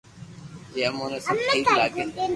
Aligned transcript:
جي 0.73 0.81
اموني 0.87 1.19
سب 1.25 1.37
ٺيڪ 1.49 1.67
لاگي 1.79 2.03